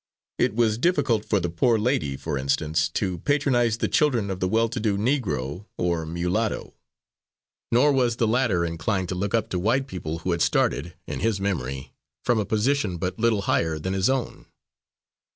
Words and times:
It 0.39 0.55
was 0.55 0.79
difficult 0.79 1.25
for 1.25 1.39
the 1.39 1.51
poor 1.51 1.77
lady, 1.77 2.17
for 2.17 2.35
instance, 2.35 2.89
to 2.95 3.19
patronise 3.19 3.77
the 3.77 3.87
children 3.87 4.31
of 4.31 4.39
the 4.39 4.47
well 4.47 4.67
to 4.67 4.79
do 4.79 4.97
Negro 4.97 5.67
or 5.77 6.07
mulatto; 6.07 6.73
nor 7.71 7.91
was 7.91 8.15
the 8.15 8.27
latter 8.27 8.65
inclined 8.65 9.09
to 9.09 9.15
look 9.15 9.35
up 9.35 9.47
to 9.49 9.59
white 9.59 9.85
people 9.85 10.17
who 10.25 10.31
had 10.31 10.41
started, 10.41 10.95
in 11.05 11.19
his 11.19 11.39
memory, 11.39 11.93
from 12.25 12.39
a 12.39 12.45
position 12.45 12.97
but 12.97 13.19
little 13.19 13.43
higher 13.43 13.77
than 13.77 13.93
his 13.93 14.09
own. 14.09 14.47